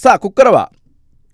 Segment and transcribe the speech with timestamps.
[0.00, 0.70] さあここからは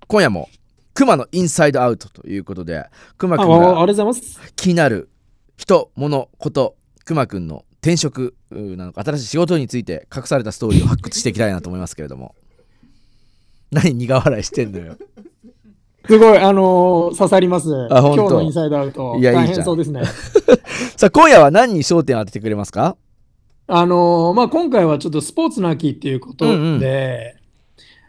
[0.07, 0.49] 今夜も
[0.95, 2.87] 熊のインサイドアウトということで
[3.19, 4.41] 熊くんがとうがございます。
[4.57, 5.11] 気になる
[5.59, 6.75] 人物こと
[7.05, 12.35] 熊くんの転職なのか新しい仕事について隠されたストーリーを発掘していきたいなと思いますけれども
[13.71, 14.97] 何苦笑いしてんのよ
[16.07, 17.69] すごい、あのー刺さります。
[17.91, 19.11] あ本当今日のインサイドアウト。
[19.11, 20.01] 大いやいいじゃん変そうですね。
[20.97, 22.97] さあ今夜は何に焦点を当ててくれますか？
[23.67, 26.47] あのーまあ、今回はちょっとスポーツの秋っていうこと
[26.79, 27.37] で、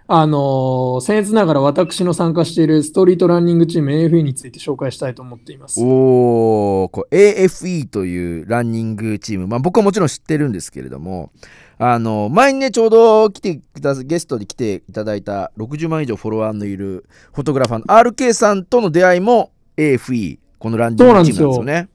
[0.08, 5.82] あのー僭越ながら私の参加しているストリートランニングチーム AFE について紹介したいと思っています。
[5.84, 11.32] おお AFE というランニングチーム、まあ、僕はもちろん知ってるんですけれども
[11.80, 21.90] あの前にねちょうど来てくだゲストに来ていただいた60万以上フォロワーのいるフォトグラファーの RK さんとの出会いも AFE このランニングチームなんですよね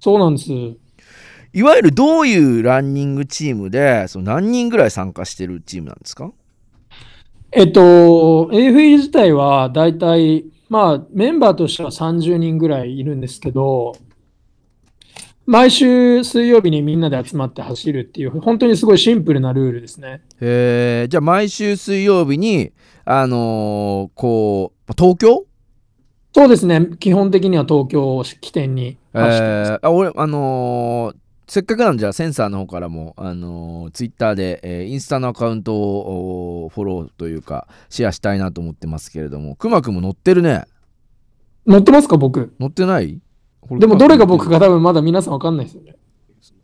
[0.00, 0.50] そうなんです。
[1.52, 6.32] いわゆるどういうランニングチームでその何人ぐらい参加してるチームなんですか？
[7.52, 13.96] えっと、AFE 自体はだいたい、まあ、メンバーとしては30人ぐらいいるんですけど、
[15.46, 20.22] 毎週水曜日にみんなで集まって走るっていう、本当にすごいシンプルなルールですね。
[20.40, 22.70] へえじゃあ毎週水曜日に
[23.04, 25.44] あのーこう東京？
[26.32, 29.72] そうですね、基本的には東京を起点に走ってます。
[29.72, 31.19] えーあ俺あのー
[31.50, 40.62] せっかくなんじゃセンサーの方からも、あのーツイッターで、えーインスタのアカウントをおフォローというかシェアしたいなと思ってますけれどもくまくんも乗ってるね。
[41.66, 42.54] 乗ってますか、僕？
[42.60, 43.18] 乗ってない？
[43.68, 45.96] でも、どれが僕か多分まだ皆さんわかんないですよね。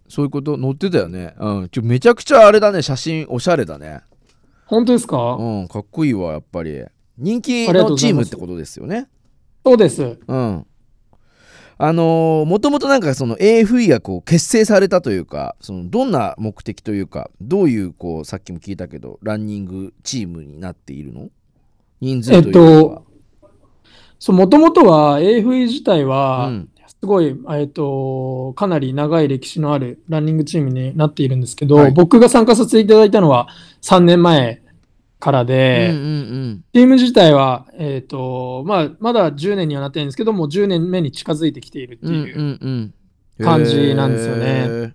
[0.06, 0.56] そういうこと？
[0.56, 1.34] 乗ってたよね。
[1.36, 1.68] うん。
[1.68, 2.80] ちょめちゃくちゃあれだね。
[2.80, 4.02] 写真おしゃれだね。
[4.66, 5.34] 本当ですか？
[5.34, 5.68] うん。
[5.68, 6.84] かっこいいわやっぱり。
[7.18, 9.08] 人気のチームってことですよね。
[9.64, 10.20] そうです。
[10.28, 10.64] うん
[11.78, 21.28] あのーもともとなんかその AFE がこう結成されたというかそのどんな目的というかどういうこうさっきも聞いたけどランニングチームになっているの？
[22.00, 23.06] 人数というか、えっと
[24.18, 26.70] そう、もともとは AFE 自体は、うん。
[26.88, 31.92] すごい、えっと、かなり長い歴史のあるランニングチームになっているんですけど、はい。
[31.92, 33.48] 僕が参加させていただいたのは
[33.82, 34.62] 3年前
[35.18, 36.64] からうんで、うん。
[36.74, 42.36] チーム自体は、えっと、まあ、まだ10年にはなってないんですけども、10年目に近づいてきているってうんうんいう。
[42.36, 43.44] うんうん。
[43.44, 44.44] 感じなんですよね。
[44.44, 44.92] へー。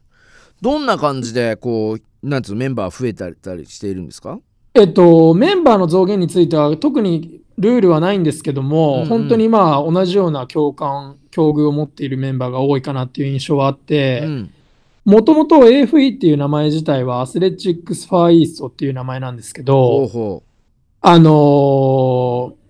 [0.61, 4.39] どんな感じでこうなんつうのメンバー増えたりしているんですか？
[4.73, 9.07] えっと、メンバーの増減については特にルールはないんですけども、うんうん。
[9.09, 14.53] 本当にまあ同じような共感、境遇を持っているメンバーが多いかなっていう印象はあって、うん
[15.03, 20.43] もともと AFE っていう名前自体はアスレチックス・ファーイーストっていう名前なんですけほうど、ほ
[21.01, 22.61] あのー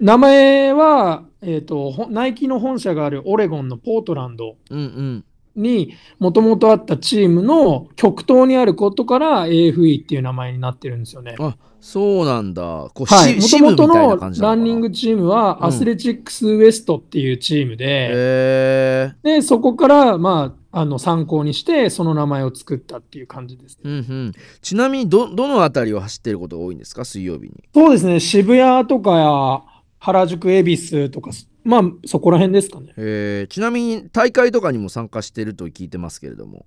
[0.00, 5.24] 名前は、えっと、ほナイキの本社があるオレゴンのポートランドううんうん。
[5.56, 11.36] にもともとあったチームの極東にあることから AFE っていう名前になってるんですよね。
[11.38, 12.62] あそうなんだ。
[12.62, 15.66] もともとのランニングチームはうん。
[15.66, 23.78] アスレチックス・ウエストっていうチームで、へえでそこから、まあ、あの参考にしてその名前を作ったっていう感じです。
[23.82, 27.04] うんうん、ちなみにどどの辺りを走ってることが多いんですか？
[27.04, 27.52] 水曜日に。
[27.72, 29.62] そうですね、渋谷とかや
[30.00, 31.30] 原宿、恵比寿とか、
[31.62, 32.92] まあそこら辺ですかね。
[32.96, 33.52] えー。
[33.52, 36.66] ちなみに大会とかにも参加してると聞いてますけれども。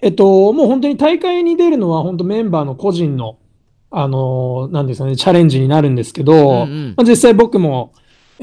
[0.00, 3.38] えっと、もう本当に大会に出るのは本当メンバーの個人の、
[3.90, 6.94] あのなんですかね、チャレンジになるんですけど、うんうん。
[6.96, 7.92] まあ、実際僕も、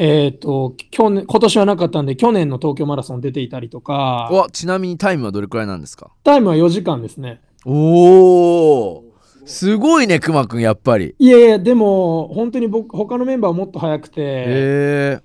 [0.01, 6.11] えっと、去年、今年はなかったんで、去年の東京マラソン出ていたりとか、わちなみにタイムはどれくらいなんですか？
[6.23, 7.41] タイムは4時間ですね。
[7.65, 9.03] おお
[9.45, 11.15] すごいねくまくんやっぱり。
[11.19, 15.19] いやいや、でも、本当に僕、他のメンバーはもっと早くて、へえ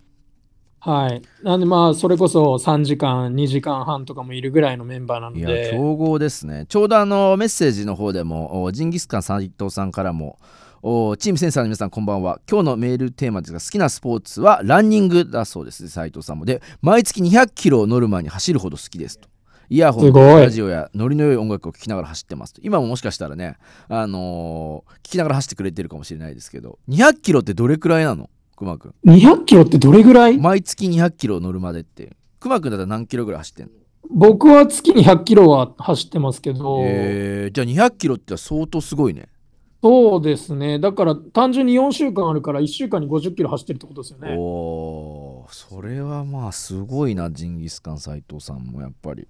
[0.80, 1.22] はい。
[1.44, 6.66] なんでまあ、それこそ3時間、2時間半とかもいるぐらいのメンバーなのいやで、強豪ですね。
[6.68, 10.38] ちょうどあのメッセージの方でもおジンギスカン斉藤さんからも
[10.86, 12.42] おチームセンサーの皆さんこんばんは。
[12.46, 15.88] 今日のメールテーマですが好きなスポーツはランニングだそうです。
[15.88, 19.30] 斉藤さんもで毎月200キロをノルマに走るほど好きですと。
[19.70, 22.60] イヤホンラジオやノリの良い音楽を聴きながら走ってますと。
[22.62, 23.56] 今ももしかしたらね
[23.88, 28.28] あのー聞きながら走ってくれてるかもしれないですけど200キロってどれくらいなの？
[28.54, 28.94] くまくん。
[29.06, 30.36] 200キロってどれぐらい？
[30.36, 32.14] 毎月200キロ乗るまでって。
[32.40, 33.72] くまくんだったら何キロぐらい走ってんの？
[34.10, 39.28] 僕は月に100キロは走ってますけど、えー、じゃあ200キロって相当すごいね
[39.84, 40.78] そうですね。
[40.78, 44.34] だから単純に4週間あるから1週間に50キロ走ってるってことですよね。
[44.38, 49.28] おーそれはまあすごいなジンギスカン斉藤さんもやっぱり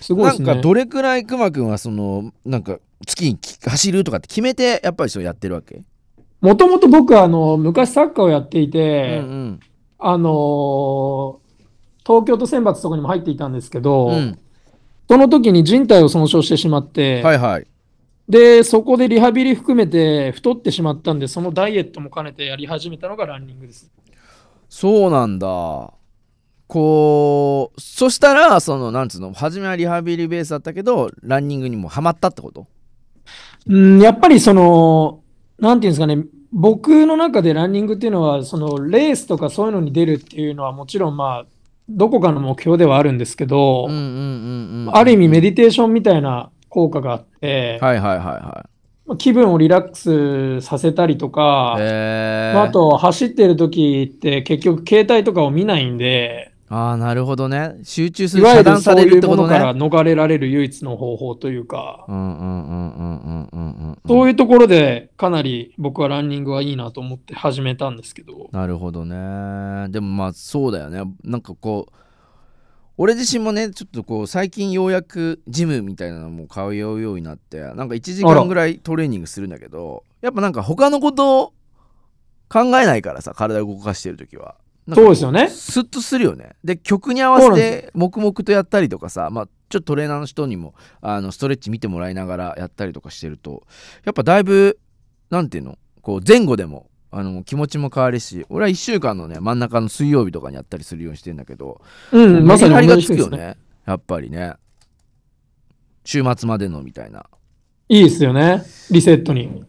[0.00, 0.46] すごいですね。
[0.46, 5.82] なんかどれくらいくまくんはそのなんか月にき走るとかって決めてやっぱりそうやってるわけ、
[6.40, 9.60] もともと僕はあの昔サッカーをやっていて、うん
[9.98, 11.36] あのー
[12.06, 14.38] 東京都選抜とかにも入っていたんですけど、うんうん
[15.08, 17.66] その時に人体を損傷してしまって、はいはい
[18.30, 23.90] で、そこでリハビリ含めて太ってしまったんで、そのダイエットも兼ねてやり始めたのがランニングです。
[24.68, 25.92] そうなんだ。
[26.68, 32.68] こうそしたらそのなんつうの初めはリハビリベースだったけどランニングにもハマったってこと？
[33.66, 35.24] うん、やっぱりその、
[35.58, 41.46] なんていうんですかね、僕の中でランニングっていうのは、そのレースとかそういうのに出るっていうのはもちろんまあ、
[41.88, 48.66] どこかの目標ではあるんですけど、ある意味メディテーションみたいな効果があって、はいはいはいは
[49.06, 57.74] まあ気分をリラックスさせたりとか、ああと走ってる時って結局携帯とかを見ないんで、ああなるほどね。
[57.82, 69.88] 集中するる遮断さそうれるってこというものからね逃れられる唯一の方法というか、うんうんうんうんうんうんうんそういうところでかなり僕はランニングはいいなと思って始めたんですけど、なるほどね。
[69.88, 71.02] でもまあそうだよね。
[71.24, 71.92] なんかこう
[73.02, 81.52] 俺自身もねちょっとこう最近ようやくジムみたいなのも通うようになってなんか1時間ぐらいトレーニングするんだけどやっぱなんか他のことを
[82.50, 84.56] 考えないからさ体を動かしてる時は。
[84.92, 85.48] そうですよね。
[85.48, 86.56] スッとするよね。
[86.62, 93.62] で曲に合わせて黙々とやったりとかさまあちょっとトレーナーの人にもあのストレッチ見てもらいながらやったりとかしてると
[94.04, 94.78] やっぱだいぶ
[95.30, 101.80] なんていうのこう前後でもあの気持ちも変わるし俺は1週間のね真ん中の水曜日とかにやったりするようにしてんだけど、
[102.12, 103.06] うん、まさにメリハリがつ。
[103.08, 104.54] くよねやっぱりね
[106.04, 107.26] 週末までのみたいな
[107.88, 108.62] いいですよね。
[108.92, 109.64] リセットに。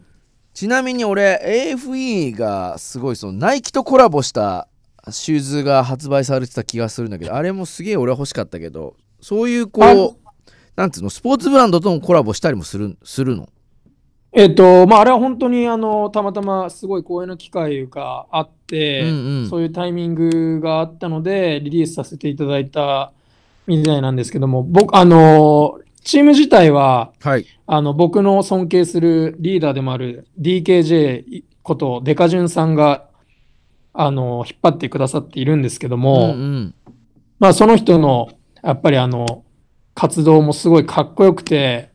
[0.54, 1.40] ちなみに俺
[1.74, 4.68] AFE がすごいそのナイキとコラボした
[5.10, 10.16] シューズが発売されてた気がするんだけどあれもすげえ俺は欲しかったけどそういうこあう
[10.76, 13.48] なんつうのスポーツブランドともコラボしたりもするするの？
[14.34, 19.50] えっと、まあ、あれは本当にあのたまたますごい光栄な機会があって、うんうん。
[19.50, 23.12] そういうタイミングがあったので、リリースさせていただいた
[23.66, 27.46] みたいなんですけども、僕、あの、チーム自体は、はい。
[27.66, 33.08] あの、僕の尊敬するリーダーでもある DKJ ことデカジュンさんが、
[33.92, 36.74] あの、引っ張ってくださっているんですけども、うんうん。
[37.38, 38.30] まあその人の
[38.62, 39.44] やっぱりあの
[39.94, 41.90] 活動もすごいかっこよくて、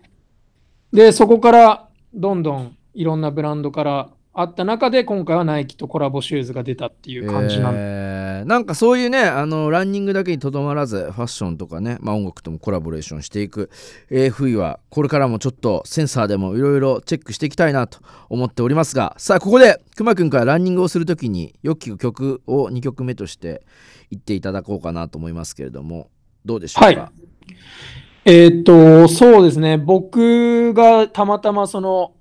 [0.93, 13.69] で、そこからどんどんいろんなブランドからあった中で今回はナイキとコラボシューズが出たっていう感じなんで、えーなんかそういうねあのランニングだけにとどまらずファッションとかね、まあ、音楽ともコラボレーションしていく。
[14.09, 17.99] AFE はこれからもちょっとセンサーでもいろいろチェックしていきたいなと
[18.29, 23.63] 思っておりますがさあここでくまくんからランニングをするときによく聞く曲を2曲目として
[24.11, 26.09] 言っていただこうかなと思いますけれども
[26.45, 27.11] どうでしょうか、はい
[28.29, 32.13] えーっと、そうですね、僕がたまたまその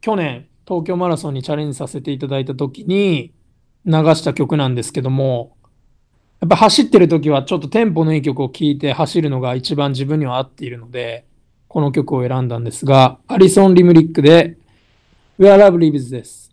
[0.00, 3.32] 去年東京マラソンにチャレンジさせていただいた時に
[3.84, 5.56] 流した曲なんですけども、
[6.40, 11.24] やっぱ走ってる時はちょっとテンポのいい曲を聴いて走るのが一番自分には合っているので、
[11.66, 14.56] この曲を選んだんですが、アリソン・リムリックで
[15.40, 16.43] Where Love Lives です。